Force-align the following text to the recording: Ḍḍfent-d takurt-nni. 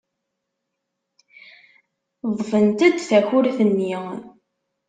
Ḍḍfent-d 2.29 2.97
takurt-nni. 3.07 3.95